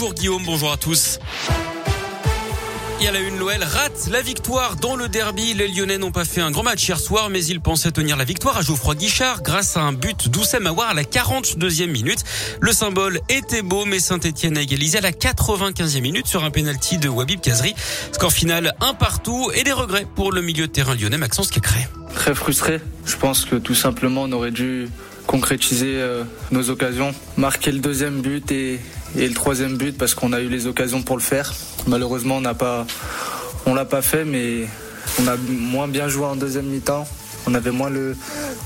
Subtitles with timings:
[0.00, 1.18] Bonjour Guillaume, bonjour à tous.
[3.00, 5.54] Et à la une, l'OL rate la victoire dans le derby.
[5.54, 8.22] Les Lyonnais n'ont pas fait un grand match hier soir, mais ils pensaient tenir la
[8.22, 12.22] victoire à Geoffroy Guichard grâce à un but d'Oussem Aouar à la 42e minute.
[12.60, 16.98] Le symbole était beau, mais Saint-Etienne a égalisé à la 95e minute sur un penalty
[16.98, 17.74] de Wabib Kazri.
[18.12, 21.88] Score final un partout et des regrets pour le milieu de terrain lyonnais Maxence Kécré.
[22.14, 22.80] Très frustré.
[23.04, 24.88] Je pense que tout simplement on aurait dû
[25.28, 28.80] concrétiser euh, nos occasions, marquer le deuxième but et,
[29.14, 31.54] le troisième but parce qu'on a eu les occasions pour le faire.
[31.86, 32.86] Malheureusement, on n'a pas,
[33.66, 34.66] l'a pas fait, mais
[35.20, 37.06] on a moins bien joué en deuxième mi-temps.
[37.46, 37.90] On avait moins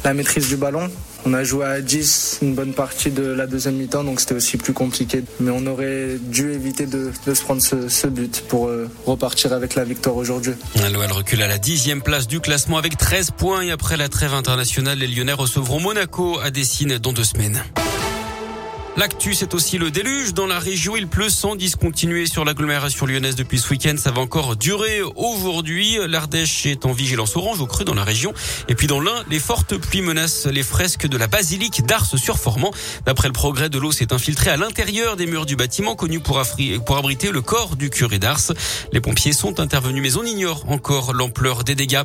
[0.05, 0.89] la maîtrise du ballon.
[1.25, 4.57] On a joué à 10 une bonne partie de la deuxième mi-temps, donc c'était aussi
[4.57, 5.23] plus compliqué.
[5.41, 9.75] Mais on aurait dû éviter de, de se prendre ce, but pour euh, repartir avec
[9.75, 10.55] la victoire aujourd'hui.
[10.93, 14.35] L'OL recule à la dixième place du classement avec 13 points et après la trêve
[14.35, 17.63] internationale, les Lyonnais recevront Monaco à Dessine dans deux semaines.
[18.95, 20.35] L'actu, c'est aussi le déluge.
[20.35, 23.95] Dans la région, il pleut sans discontinuer sur l'agglomération lyonnaise depuis ce week-end.
[23.97, 25.97] Ça va encore durer aujourd'hui.
[26.07, 28.35] L'Ardèche est en vigilance orange au cru dans la région.
[28.69, 32.39] Et puis dans l'Ain, les fortes pluies menacent les fresques de la basilique d'Ars sur
[32.39, 32.71] Formant.
[33.07, 36.39] D'après le progrès, de l'eau s'est infiltrée à l'intérieur des murs du bâtiment connu pour,
[36.39, 38.53] abriter le corps du curé d'Ars.
[38.93, 42.03] Les pompiers sont intervenus, mais on ignore encore l'ampleur des dégâts.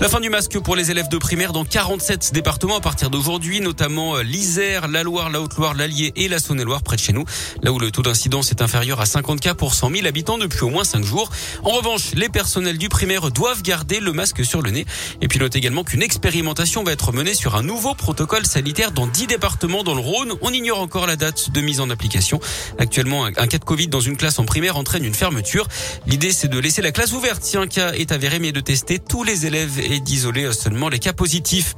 [0.00, 3.60] La fin du masque pour les élèves de primaire dans 47 départements à partir d'aujourd'hui,
[3.60, 7.24] notamment l'Isère, la Loire, la Haute-Loire, l'Allier et la Saône-et-Loire près de chez nous,
[7.62, 10.62] là où le taux d'incidence est inférieur à 50 cas pour 100 000 habitants depuis
[10.62, 11.30] au moins 5 jours.
[11.64, 14.86] En revanche, les personnels du primaire doivent garder le masque sur le nez.
[15.20, 19.06] Et puis note également qu'une expérimentation va être menée sur un nouveau protocole sanitaire dans
[19.06, 20.32] 10 départements dans le Rhône.
[20.40, 22.40] On ignore encore la date de mise en application.
[22.78, 25.68] Actuellement, un cas de Covid dans une classe en primaire entraîne une fermeture.
[26.06, 28.98] L'idée, c'est de laisser la classe ouverte si un cas est avéré, mais de tester
[28.98, 31.74] tous les élèves et d'isoler seulement les cas positifs.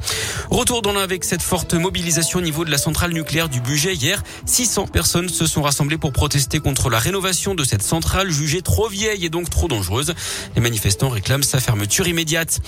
[0.50, 3.94] Retour dans l'un avec cette forte mobilisation au niveau de la centrale nucléaire du budget
[3.94, 4.22] hier.
[4.47, 8.89] 600 personnes se sont rassemblées pour protester contre la rénovation de cette centrale jugée trop
[8.89, 10.14] vieille et donc trop dangereuse.
[10.55, 12.61] Les manifestants réclament sa fermeture immédiate.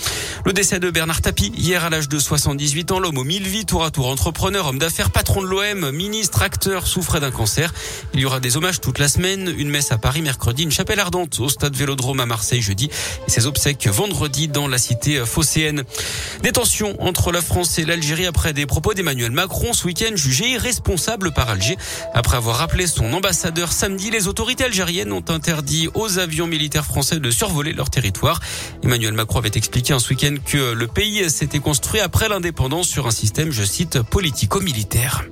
[0.45, 3.65] Le décès de Bernard Tapie hier à l'âge de 78 ans, l'homme aux mille vies,
[3.65, 7.73] tour à tour entrepreneur, homme d'affaires, patron de l'OM, ministre, acteur, souffrait d'un cancer.
[8.13, 10.99] Il y aura des hommages toute la semaine, une messe à Paris mercredi, une chapelle
[10.99, 12.89] ardente au stade Vélodrome à Marseille jeudi
[13.27, 15.83] et ses obsèques vendredi dans la cité phocéenne.
[16.43, 20.49] Des tensions entre la France et l'Algérie après des propos d'Emmanuel Macron ce week-end jugé
[20.51, 21.49] irresponsable par
[22.13, 27.19] Après avoir rappelé son ambassadeur samedi, les autorités algériennes ont interdit aux avions militaires français
[27.19, 28.39] de survoler leur territoire.
[28.83, 33.11] Emmanuel Macron avait expliqué ce week-end que le pays s'était construit après l'indépendance sur un
[33.11, 35.23] système, je cite, politico-militaire.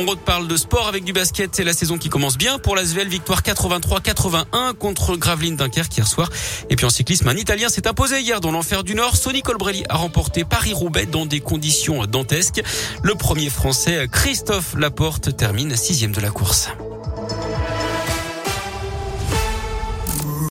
[0.00, 1.56] On reparle de sport avec du basket.
[1.56, 3.08] C'est la saison qui commence bien pour la l'Asvel.
[3.08, 6.30] Victoire 83-81 contre Gravelines Dunkerque hier soir.
[6.70, 9.16] Et puis en cyclisme, un Italien s'est imposé hier dans l'enfer du Nord.
[9.16, 12.62] Sonny Colbrelli a remporté Paris-Roubaix dans des conditions dantesques.
[13.02, 16.68] Le premier français, Christophe Laporte, termine sixième de la course.